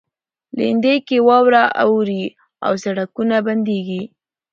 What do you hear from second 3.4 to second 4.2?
بندیږي.